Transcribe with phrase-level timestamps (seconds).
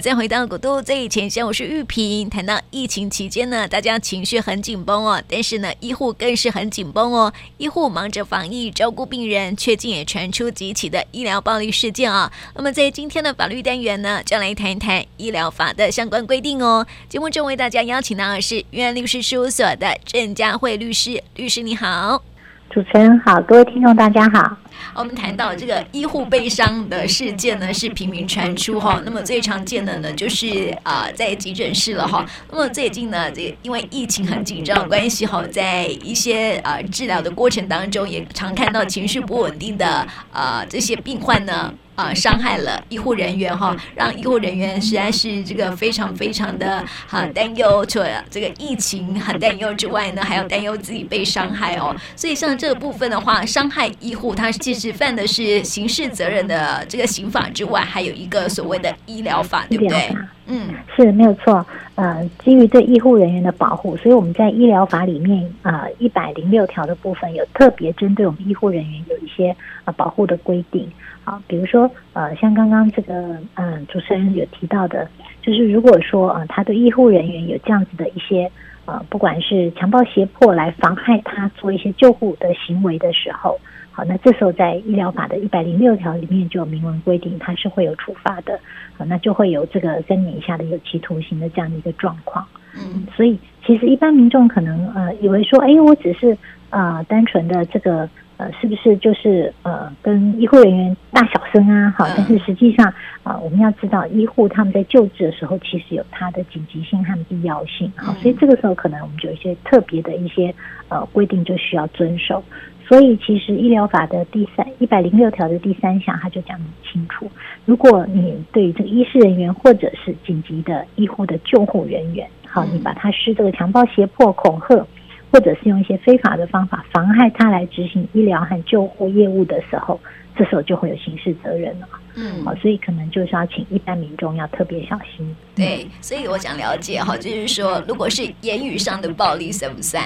[0.00, 2.28] 再回到古都最前线，我是玉萍。
[2.28, 7.32] 谈到疫情期间呢，大家情绪很紧绷哦，但是呢，医护更是很紧绷哦。
[7.56, 12.30] 医护忙着防疫照顾病人，却竟也传出几起的医疗暴力事件啊。
[12.54, 16.86] 那么在今天的法律单元呢，将来谈一谈医疗法的相关规定哦。
[17.08, 22.22] 节目中为大家邀请到的是云安律师事务所的郑佳慧律师，律师你好。
[22.68, 24.56] 主持人好，各位听众大家好。
[24.94, 29.00] 我们谈到这个医护被伤的事件呢，是频频传出哈。
[29.06, 32.26] 那么最常见的呢，就是啊、呃，在急诊室了哈。
[32.50, 39.86] 那么最近呢，这因为疫情很紧张的关系哈，在一些啊、呃、治疗的过程当中，也常看到情绪不稳定的
[40.32, 41.72] 啊、呃、这些病患呢。
[41.96, 51.96] 啊、呃，伤害了医护人员哈，让医护人员实在是这个非常非常的哈担忧，除了这个疫情很担忧之外呢，还要担忧自己被伤害哦。
[52.14, 60.14] 所以像这个部分的话，伤害医护，它其实犯的是刑事责任的这个刑法之外，还有一个所谓的医疗法，对不对？
[60.46, 61.66] 嗯，是没有错。
[61.96, 70.88] 呃，基于对医护人员的保护，所以我们在医疗法里面啊，一百零六条的部分有特别针对我们医护人员有一些呃保护的规定。
[71.24, 75.08] 好，比如说，呃，像刚刚这个，嗯、主持人有提到的，
[75.42, 78.48] 就是如果说，呃，他对医护人员有这样子的一些，
[78.84, 83.58] 呃，不管是强暴胁迫来妨害他做一些救护的行为的时候，
[83.96, 88.60] 好，那这时候在医疗法的一百零六条里面就有明文规定，它是会有处罚的，
[88.98, 92.46] 好，那就会有这个三年以下的有期徒刑的这样的一个状况。
[92.74, 96.36] 嗯，所以其实一般民众可能，呃，以为说，哎，我只是，
[96.68, 98.06] 呃，单纯的这个。
[98.38, 101.94] 呃，是不是就是呃，跟医护人员大小声啊？
[101.96, 102.86] 好，但是实际上
[103.22, 107.90] 啊、呃，我们要知道，医护他们在救治的时候，其实有它的紧急性和必要性。
[107.96, 110.54] 好，所以这个时候可能我们就有一些特别的一些
[110.90, 112.44] 呃规定就需要遵守。
[112.86, 117.30] 所以其实医疗法的第三一百零六条的第三项，它就讲得很清楚：
[117.64, 124.86] 如果你对于这个医师人员或者是紧急的医护的救护人员，好，你把他施这个强暴、胁迫、恐吓。
[125.32, 130.00] 或者是用一些非法的方法妨害他来执行医疗和救护业务的时候，
[130.36, 131.88] 这时候就会有刑事责任了。
[132.14, 135.36] 嗯，好，所以可能就是要请一般民众要特别小心。
[135.54, 140.00] 对，所以我想了解哈，就是说，如果是言语上的暴力算不算？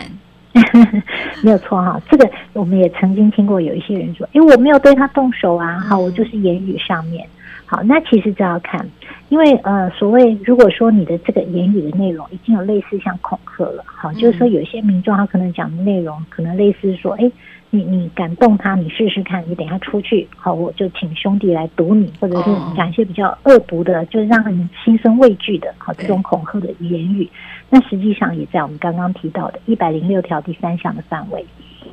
[1.42, 7.26] 没有错哈，这个我们也曾经听过有一些人说，因为我没有对他动手啊，哈，我就是言语上面。
[7.70, 8.84] 好，那其实就要看，
[9.28, 17.30] 因为呃，所谓如果说你的这个言语的内容已经有类似像恐吓了，好，就是说有些民众他可能讲的内容可能类似说，哎，
[17.70, 27.30] 你你敢动他，你试试看，你等下出去，好，我就请兄弟来堵你，或者是讲一些比较恶毒的，就是让人心生畏惧的，好，这种恐吓的言语，
[27.68, 31.46] 那实际上也在我们刚刚提到的一百零六条第三项的范围。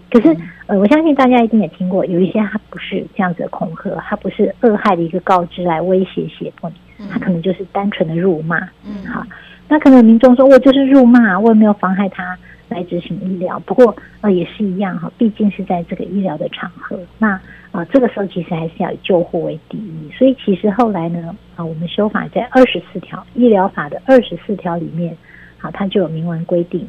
[0.10, 0.36] 可是，
[0.68, 8.58] 呃，我相信大家一定也听过，有一些他不是这样子的恐吓，他不是恶害的一个告知来威胁胁迫你，他可能就是单纯的辱骂。
[8.86, 9.22] 嗯，好，
[9.68, 12.38] 那可能民众说，我就是辱骂，我也没有妨害他
[12.70, 13.60] 来执行医疗。
[13.60, 17.40] 不过，呃，也是一样哈，毕竟是在这个医疗的场合，那
[17.74, 20.10] 呃，这个时候其实还是要以救护为第一。
[20.18, 25.16] 所以，其实后来呢，啊，我们修法在二十四条医疗法的二十四条里面，
[25.58, 26.88] 好，它就有明文规定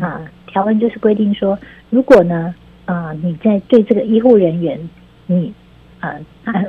[0.00, 0.20] 啊。
[0.46, 2.54] 条文就是规定说，如果呢，
[2.84, 4.78] 呃，你在对这个医护人员，
[5.26, 5.50] 你，
[6.00, 6.20] 呃，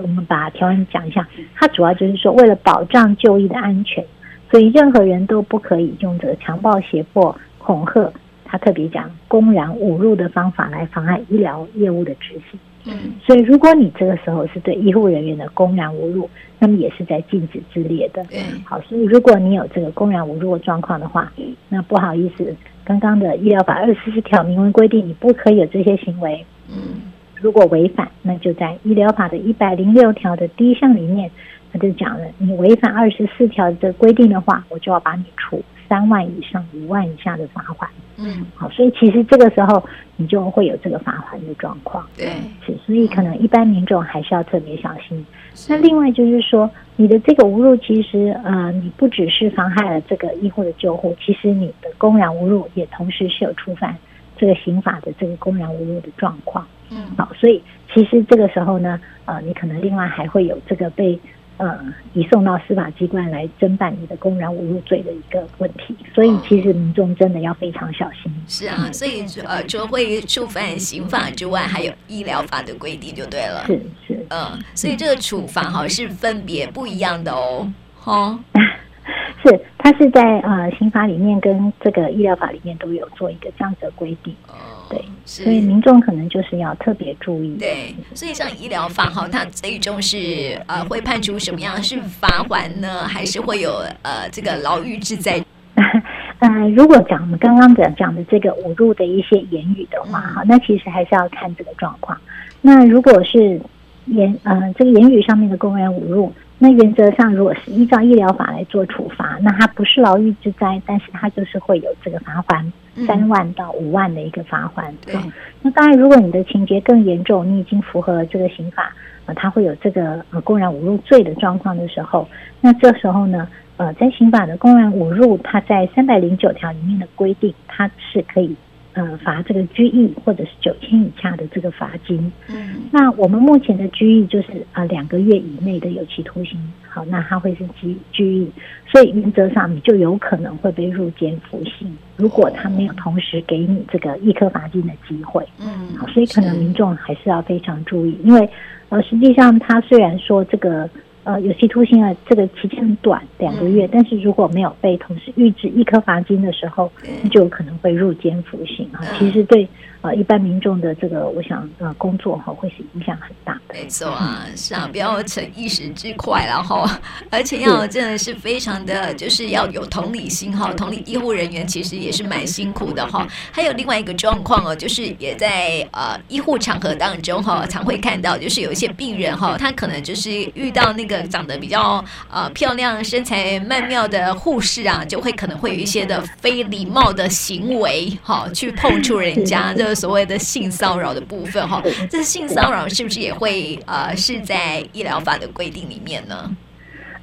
[0.01, 4.01] 我们把条文讲一下，它主要就是说，为了保障就医的安全，
[4.49, 8.09] 所以任何人都不可以用这个强暴、胁迫、恐吓，
[8.45, 12.59] 他特别讲公然侮辱的方法来妨碍医疗业务的执行。
[12.85, 18.23] 嗯，所以如果你这个时候是对医护人员的公然侮辱，那么也是在禁止之列的。
[18.25, 21.31] 对，好，所以如果你有这个公然侮辱的状况的话，
[21.69, 26.45] 那不好意思，刚刚的医疗法二十四条明文规定你不可以有这些行为。
[26.69, 27.01] 嗯，
[27.41, 31.29] 如果违反，那就在医疗法的一百零六条的第一项里面，
[31.73, 37.89] 他就讲了，你违反二十四条的规定的话，我就要把你处三万以上五万以下的罚款。
[38.15, 39.83] 嗯，好，所以其实这个时候
[40.15, 42.07] 你就会有这个罚款的状况。
[42.15, 42.27] 对，
[42.63, 45.25] 是，所以可能一般民众还是要特别小心。
[45.67, 53.97] 那另外就是说，你的这个侮辱，其实呃，你不只是妨害了这个医护的救护，其实你的公然侮辱也同时是有触犯
[54.37, 56.67] 这个刑法的这个公然侮辱的状况。
[56.91, 57.59] 嗯，好，所以
[57.91, 61.19] 其实这个时候呢，呃，你可能另外还会有这个被。
[61.57, 61.79] 呃，
[62.13, 68.31] 移送到司法机关来侦办你的公然侮辱罪的一个问题，所以其实民众真的要非常小心。
[68.47, 73.63] 是啊，所以呃，除了会触犯刑法之外，还有医疗法的规定就对了。
[73.67, 77.71] 是是，嗯，所以这个处罚哈是分别不一样的哦。
[77.99, 78.37] 哈，
[79.43, 84.33] 是，它是在呃刑法里面跟这个医疗法里面都有做一个这样子的规定。
[84.47, 87.57] 哦，对，所以民众可能就是要特别注意。
[87.57, 91.81] 对，所以像医疗法哈，它最终是呃会判处什么样？
[91.83, 95.43] 是罚锾呢，还是会有呃这个牢狱之灾？
[96.39, 102.17] 呃，如果讲我们刚刚讲讲的这个侮辱的一些言语的话，哈，那其实还是要看这个状况。
[102.61, 103.59] 那如果是
[104.05, 106.31] 言呃这个言语上面的公然侮辱，
[106.63, 112.71] 那原则上如果是依照医疗法来做处罚，那它不是牢狱之灾，但是它就是会有这个罚款
[113.05, 114.89] 三万到五万的一个罚锾。
[115.05, 115.29] 对、嗯，
[115.61, 118.95] 那当然如果你的情节更严重，你已经符合了这个刑法，
[119.25, 122.25] 呃，它会有这个呃公然侮辱罪的状况的时候，
[122.61, 123.45] 那这时候呢？
[123.75, 128.55] 呃，在刑法的公然侮辱，它在三百零九条里面的规定，它是可以
[128.93, 132.31] 呃罚这个拘役或者是九千以下的这个罚金。
[132.47, 136.59] 嗯，那我们目前的拘役就是啊两个月以内的有期徒刑。
[136.87, 138.51] 好，那他会是拘拘役，
[138.87, 141.91] 所以原则上你就有可能会被入监服刑。
[142.17, 148.47] 如果他没有同时给你这个一颗罚金的机会，嗯，好，所以可能民众还是要非常注意，因为
[148.89, 150.89] 呃实际上他虽然说这个。
[151.23, 153.87] 呃，有期徒刑啊，这个期间很短，两个月。
[153.91, 156.91] 但是如果没有被同时预支一颗罚金的时候，
[157.23, 158.99] 那就有可能会入监服刑啊。
[159.17, 159.67] 其实对。
[160.03, 163.73] 呃，一般民众的这个，我想呃，工作哈会是影响很大的。
[163.73, 166.85] 没错啊，是啊，不要逞一时之快，然后
[167.29, 170.73] 而且要真的是非常的，就是要有同理心哈。
[170.73, 173.25] 同理，医护人员其实也是蛮辛苦的哈。
[173.49, 189.92] 还有另外一个状况哦，就是也在呃医护场合当中哈，常会看到，就是有一些病人哈，他可能就是遇到那个长得比较呃漂亮、身材曼妙的护士啊，就会可能会有一些的非礼貌的行为哈，去碰触人家就。
[189.93, 196.55] 所谓的性骚扰的部分，哈， 这性骚扰是不是也会呃是在医疗法的规定里面呢？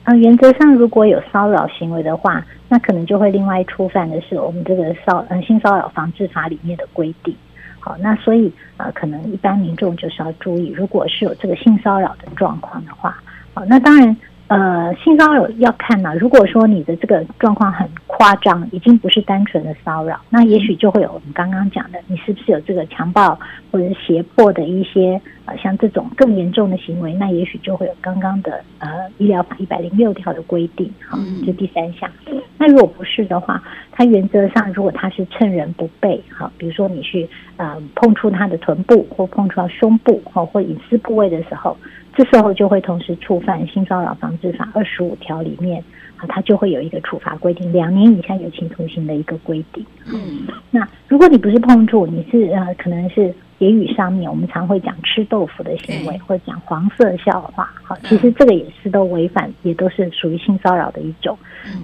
[0.04, 7.36] 呃，原则上如果有骚扰行为的话，那可能就会另外触犯的是我们这个骚呃性骚扰防治法里面的规定。
[7.78, 13.16] 好，那所以呃，可能一般民众就是要注意，如果是有这个性骚扰的状况的话，
[13.54, 14.16] 好，那当然。
[14.50, 23.38] 呃，性骚扰要看呢、如果说你的这个状况很夸张，已经不是单纯的骚扰，那也许就会有我们刚刚讲的，你是不是有这个强暴
[23.70, 28.88] 或者胁迫的一些呃，像这种更严重的行为，那也许就会有刚刚的呃
[29.18, 31.16] 医疗法一百零六条的规定，好，
[31.46, 32.10] 就第三项。
[32.58, 33.62] 那如果不是的话，
[33.92, 41.76] 他原则上如果他是趁人不备，好，比如说你去呃碰触他的臀部或碰触到胸部，或，或隐私部位的时候。
[42.20, 45.82] 这时候就会同时触犯《性骚扰防治法》二十五条里面
[46.18, 49.82] 啊，它就会有一个处罚规定，两年以下有期徒刑的一个规定。
[50.12, 61.38] 嗯，那如果你不是碰触，你是呃，可能是言语上面，我们常会讲吃豆腐的行为，或者讲黄色笑话，好，其实这个也是都违反，也都是属于性骚扰的一种。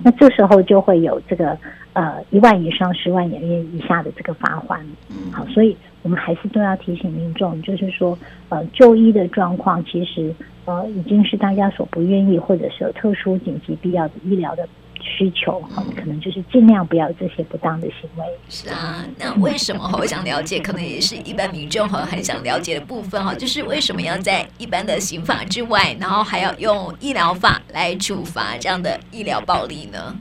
[0.05, 1.57] 那这时候就会有这个
[1.93, 4.85] 呃一万以上十万元以下的这个罚款。
[5.33, 5.75] 好，所以。
[6.03, 8.17] 我们还是都要提醒民众，就是说，
[8.49, 10.33] 呃，就医的状况其实
[10.65, 14.69] 呃已经是大家所不愿意，或者是有特殊紧急必要的医疗的
[15.17, 18.25] 需求，哈、嗯，可能就是尽量不要这些不当的行为。
[18.49, 30.15] 是啊，那为什么我想了解，可能也是一般民众哈很想了解的部分哈，就是为什么要在一般的刑法之外，然后还要用医疗法来处罚这样的医疗暴力呢？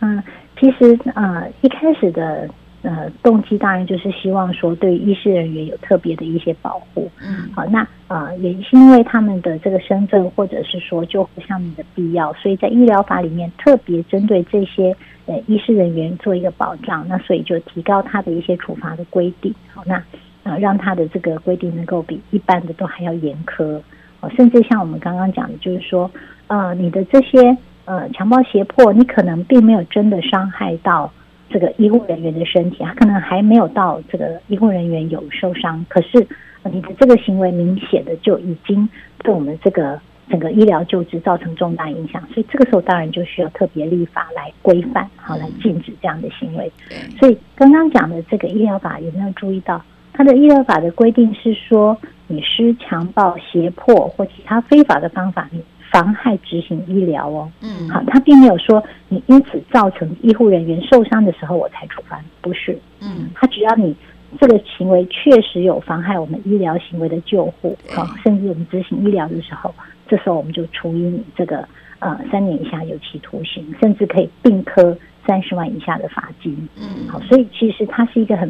[0.00, 0.22] 嗯，
[0.58, 2.48] 其实呃一开始的。
[2.82, 7.10] 呃，动机当然就是希望说对医师人员有特别的一些保护。
[7.20, 14.96] 嗯，好，那呃也是因为他们的这个身份或者是说救护上面的必要，所以在医疗法里面特别针对这些
[15.26, 17.06] 呃医师人员做一个保障。
[17.06, 19.54] 那所以就提高他的一些处罚的规定。
[19.74, 20.02] 好，那
[20.44, 23.78] 呃让他的这个规定能够比一般的都还要严苛。
[24.20, 26.10] 哦，甚至像我们刚刚讲的，就是说
[26.46, 31.12] 呃你的这些呃强暴胁迫，你可能并没有真的伤害到。
[31.50, 36.26] 这个医护人员的身体，他可能还没有到这个医护人员有受伤，可是
[36.70, 38.88] 你的这个行为明显的就已经
[39.24, 46.70] 对我们这个整个医疗救治造成重大影响，所以这个时候当然就需要特别立法来规范，好来禁止这样的行为。
[47.18, 55.60] 所以刚刚讲的这个医疗法有没有注意到，它的医疗法的规定是说，你施强暴、胁迫或其他非法的方法，你。
[55.90, 63.94] 妨害执行医疗哦，嗯，好，他并没有说你因此造成医护人员受伤的时候我才处罚，不是，嗯，他只要你
[64.40, 69.74] 这个行为确实有妨害我们医疗行为的救护，好，甚至我们执行医疗的时候，
[70.06, 71.66] 这时候我们就处以你这个
[71.98, 78.48] 呃三年以下有期徒刑，甚至可以并科三十万以下的罚金，嗯，好，所以其实它是一个很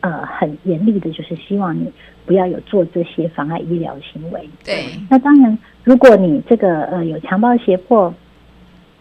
[0.00, 1.90] 呃很严厉的，就是希望你
[2.26, 5.58] 不要有做这些妨碍医疗行为，对，那当然。
[5.84, 8.12] 如果你这个呃有强暴胁迫，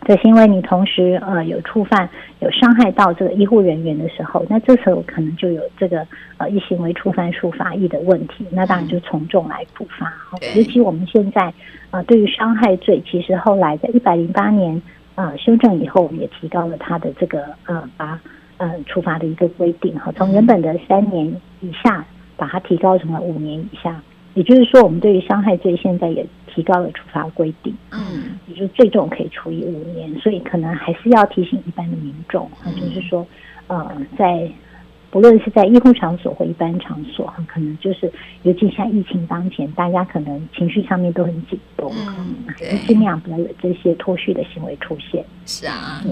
[0.01, 10.13] 的行为你同时呃有触犯、有伤害到这个医护人员的时候，那这时候可能就有这个呃一行为触犯处罚役的问题，那当然就从重来处罚。
[10.55, 11.53] 尤其我们现在
[11.91, 14.81] 呃对于伤害罪，其实后来在一百零八年
[15.15, 18.17] 呃修正以后，我们也提高了它的这个呃把
[18.57, 21.25] 呃处罚的一个规定哈，从原本的三年
[21.61, 24.01] 以下，把它提高成了五年以下。
[24.33, 33.25] 也就是说，我们对于伤害罪现在也提高了处罚规定，嗯，也就是最重可以处以五年，所以可能还是要提醒一般的民众，就是说，
[33.67, 34.49] 呃，在。
[35.17, 38.11] 无论是在医护场所或一般场所，可能就是，
[38.43, 42.45] 尤其像疫情当前，大家可能情绪上面都很紧绷，嗯，
[42.85, 45.25] 尽量不要有这些脱序的行为出现。
[45.47, 46.03] 是啊，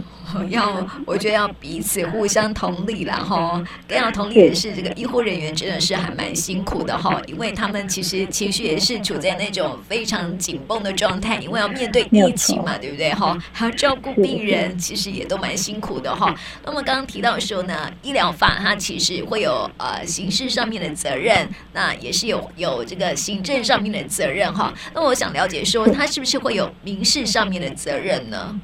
[0.50, 3.18] 要我觉得要彼此互相同理啦。
[3.18, 3.64] 哈。
[3.88, 13.38] 更要同理的是，这个医护人员真的是还蛮辛苦的哈，因为他们其实情绪也是处在那种非常紧绷的状态，因为要面对疫情嘛，对不对哈？
[13.54, 16.34] 还要照顾病人，其实也都蛮辛苦的哈。
[16.66, 24.74] 那么刚刚提到说呢，医疗法它其其实会有呃刑事上面的责任，那也是有有这个行政上面的责任哈。
[24.94, 28.60] 那我想了解说，他是不是会有民事上面的责任呢？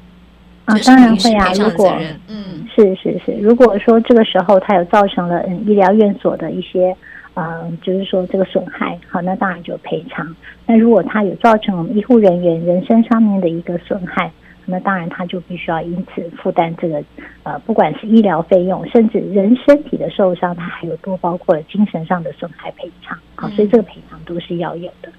[0.64, 1.52] 啊，当然会啊。
[1.52, 1.96] 如果
[2.28, 6.96] 嗯，是是是，如果说这个时候他有造成了嗯医疗院所的一些
[7.34, 10.34] 呃，就是说这个损害，好，那当然就赔偿。
[10.66, 14.30] 那如果他有造成我们医护人员人身上面的一个损害。
[14.72, 17.04] 那当然，他就必须要因此负担这个，
[17.42, 23.16] 呃，不管是医疗费用，甚至人身体的受伤，他还有多包括了精神上的损害赔偿。
[23.34, 25.12] 好，所以这个赔偿都是要有的。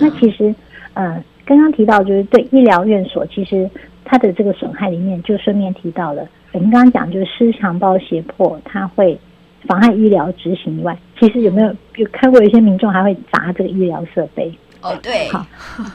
[0.00, 0.52] 那其实，
[0.94, 3.70] 呃，刚刚提到就是对医疗院所，其实
[4.04, 9.16] 它的这个损害里面，就顺便提到了，我们刚刚讲就是失强暴胁迫，它会
[9.66, 14.52] 妨碍医疗执行以外，其实有没有有看过有一些民众还会砸这个医疗设备？
[14.82, 15.38] 哦，对，好，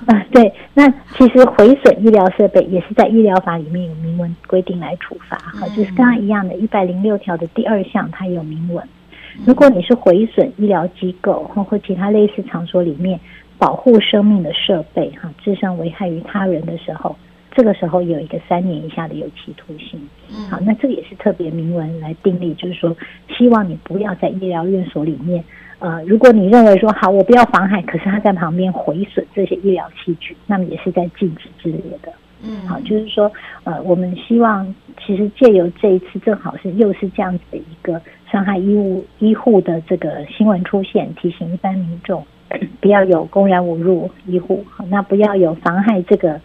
[0.08, 8.86] 啊， 对，那其实毁损医疗设备也是在医疗法里面有明文规定来处罚，哈、嗯，就是刚刚一样的，一百零六条的第二项，它有明文，
[9.46, 13.20] 如果你是毁损医疗机构或或其他类似场所里面
[13.58, 17.16] 保护生命的设备，哈，致伤危害于他人的时候，
[17.51, 20.00] 这个时候有一个三年以下的有期徒刑，
[20.50, 22.96] 好，那这个也是特别明文来定立，就是说
[23.38, 25.43] 希望你不要在医疗院所里面。
[25.79, 32.13] 呃，如果你认为说好，我不要妨害，可是他在旁边毁损这些医疗器具，那么也是在禁止之列的。
[32.43, 33.31] 嗯，好，就是说，
[33.63, 38.00] 呃，我们希望其实借由这一次，正好是又是这样子的一个
[38.31, 42.24] 伤害医务医护的这个新闻出现，提醒一般民众
[42.79, 46.39] 不要有公然侮辱医护，好，那不要有妨害这个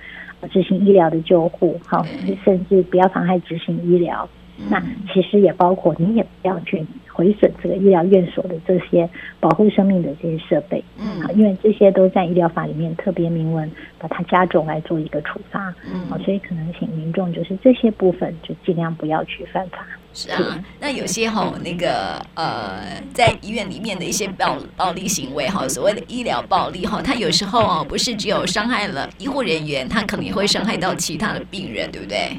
[0.51, 2.05] 执行医疗的救护，好，
[2.45, 4.29] 甚至不要妨害执行医疗。
[4.71, 9.07] 那其实也包括你也不要去毁损这个医疗院所的这些
[9.39, 19.87] 保护生命的这些设备，嗯，因为这些都在医疗法里面特别明文把它加重来做一个处罚，嗯，所以可能请民众就是这些部分就尽量不要去犯法。
[20.19, 32.33] 是啊，那有些哈那个呃，在医院里面的一些暴暴力行为哈，所谓的医疗暴力哈，它有时候哦不是只有伤害了医护人员，它可能也会伤害到其他的病人，对不对？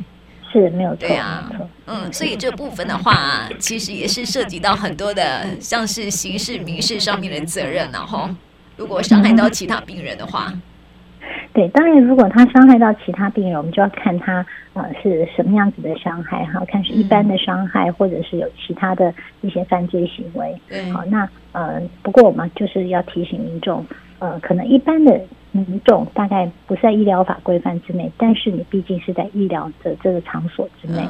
[0.52, 1.52] 是没有错，对啊，
[1.86, 8.28] 嗯，所以这部分的话，其实也是涉及到很多的，像是刑事、民事上面的责任，然后
[8.76, 10.52] 如果伤害到其他病人的话，
[11.58, 19.12] 对，当然如果他伤害到其他病人，我们就要看他呃是什么样子的伤害哈，看是一般的伤害，或者是有其他的
[19.42, 20.56] 一些犯罪行为。
[20.70, 23.84] 对，好，那呃，不过我们就是要提醒民众，
[24.20, 25.20] 呃，可能一般的。
[25.54, 31.02] 民众大概不在医疗法规范之内，但是你毕竟是在医疗的这个场所之内，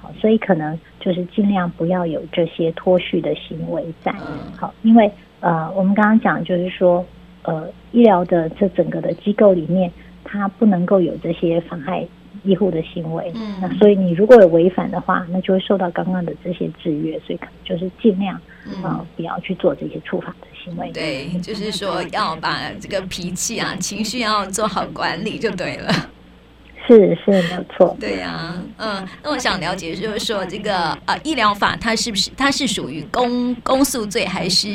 [0.00, 4.12] 好，所以可能就是尽量不要有这些脱序的行为在，
[4.56, 5.10] 好，因为
[5.40, 7.04] 呃，我们刚刚讲就是说，
[7.46, 9.90] 呃，医疗的这整个的机构里面，
[10.24, 12.06] 它不能够有这些妨害
[12.44, 18.36] 医护的行为，嗯那所以你如果有违反的话，那就会受到刚刚的这些制约，所以可能就是尽量
[18.82, 20.90] 啊、呃，不要去做这些触法的行为。
[20.92, 25.92] 对，就是说要把这个脾气啊、情绪要做好管理就对了。
[26.86, 27.96] 是是没有错。
[27.98, 34.68] 对呀、啊，嗯，那我想了解，就是说这个呃医疗法它是不是它是属于公公诉罪，还是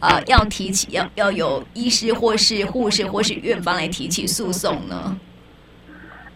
[0.00, 5.18] 呃要提起要要有医师或是护士或是院方来提起诉讼呢？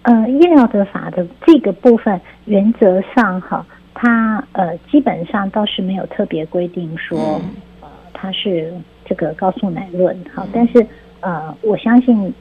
[0.02, 3.64] 呃，医疗的法的这个部分，原则上哈，
[3.94, 7.40] 它呃基本上倒是没有特别规定说。
[7.42, 7.50] 嗯
[8.14, 8.72] 它是
[9.04, 10.86] 这个告诉乃论好，但是
[11.18, 12.32] 呃，我相信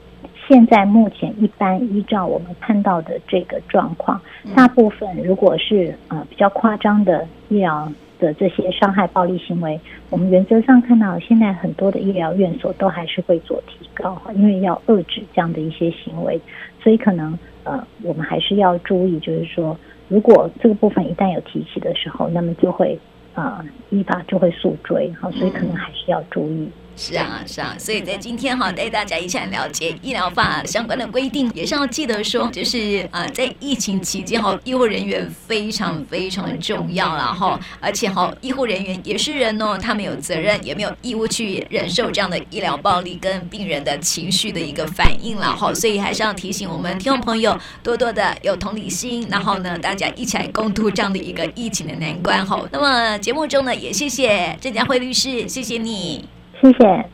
[0.48, 4.22] 现在目前一般依照我们看到的这个状况，
[4.56, 9.78] 大部分如果是呃比较夸张的医疗的这些伤害暴力行为，
[10.12, 16.40] 我们原则上看到现在很多的医疗院所都还是会做提高，因为要遏制这样的一些行为，
[16.82, 19.76] 所以可能呃，我们还是要注意，就是说，
[20.08, 22.98] 如果这个部分一旦有提起的时候，那么就会
[23.34, 26.70] 啊、呃，依法就会诉追，好，所以可能还是要注意。
[27.04, 52.64] 是啊，是啊，所以在今天哈，带大家一起来了解医疗法相关的规定，也是要记得说，就是啊，在疫情期间哈，医护人员非常非常的重要了哈，而且哈，医护人员也是人哦，他们有责任，也没有义务去忍受这样的医疗暴力跟病人的情绪的一个反应了哈，所以还是要提醒我们听众朋友多多的有同理心，然后呢，大家一起来共度这样的一个疫情的难关哈。
[52.72, 56.41] 那么节目中呢，也谢谢郑家辉律师，谢谢你。
[56.62, 57.10] 谢谢。